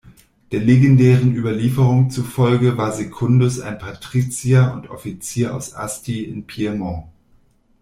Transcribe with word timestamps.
Der 0.51 0.61
legendären 0.61 1.35
Überlieferung 1.35 2.09
zufolge 2.09 2.75
war 2.75 2.91
Secundus 2.91 3.59
ein 3.59 3.77
Patrizier 3.77 4.71
und 4.73 4.89
Offizier 4.89 5.55
aus 5.55 5.75
Asti 5.75 6.23
im 6.23 6.47
Piemont. 6.47 7.03